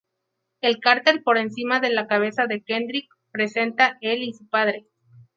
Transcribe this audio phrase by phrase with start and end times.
[0.61, 4.87] El cartel por encima de la cabeza de Kendrick presenta el y su padre.